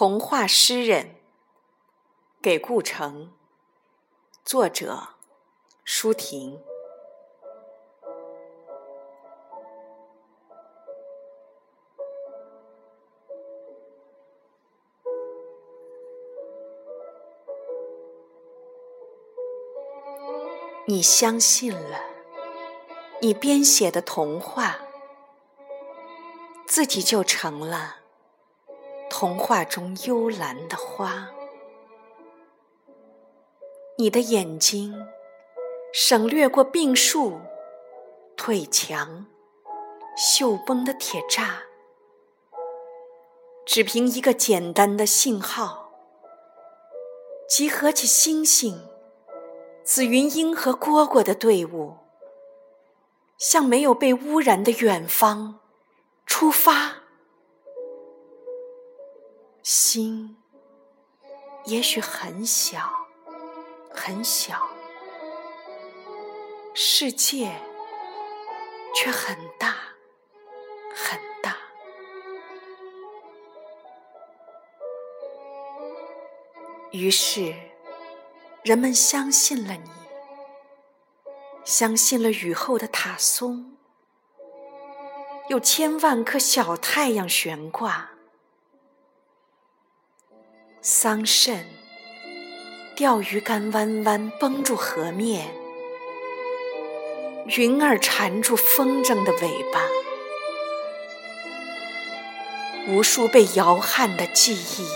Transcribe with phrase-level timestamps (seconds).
[0.00, 1.16] 童话诗人
[2.40, 3.34] 给顾城，
[4.42, 5.08] 作者
[5.84, 6.58] 舒婷。
[20.86, 22.00] 你相信了，
[23.20, 24.78] 你编写的童话，
[26.66, 27.99] 自己就成了
[29.10, 31.28] 童话中幽兰的花。
[33.98, 35.06] 你的眼睛
[35.92, 37.40] 省略过病树、
[38.36, 39.26] 退墙、
[40.16, 41.50] 锈崩的铁栅，
[43.66, 45.90] 只凭一个简单的信号，
[47.48, 48.86] 集合起星星。
[49.82, 51.96] 紫云英和蝈蝈的队伍，
[53.38, 55.58] 向没有被污染的远方
[56.24, 56.99] 出发。
[59.72, 60.36] 心
[61.64, 62.90] 也许很小，
[63.88, 64.68] 很小，
[66.74, 67.56] 世界
[68.92, 69.76] 却很大，
[70.92, 71.56] 很大。
[76.90, 77.54] 于是。
[78.62, 79.90] 人们相信了你，
[81.64, 83.78] 相信了雨后的塔松，
[85.48, 88.10] 有千万颗小太阳悬挂，
[90.82, 91.58] 桑葚、
[92.96, 95.54] 钓鱼竿弯弯绷住河面，
[97.44, 99.82] 云儿缠住风筝的尾巴，
[102.88, 104.88] 无数被摇撼的记忆。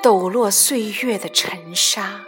[0.00, 2.26] 抖落岁月的尘沙，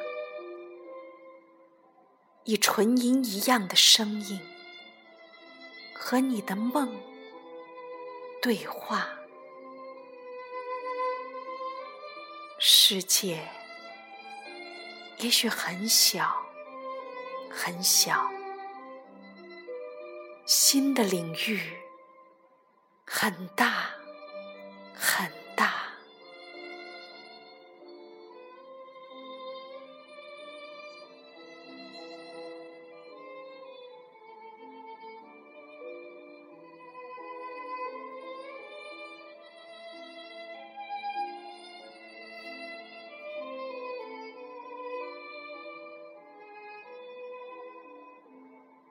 [2.43, 4.41] 以纯银一样的声音
[5.95, 6.93] 和你的梦
[8.43, 9.11] 对话。
[12.59, 13.47] 世界
[15.19, 16.43] 也许很小，
[17.50, 18.31] 很小，
[20.47, 21.61] 新的领域
[23.05, 23.91] 很大，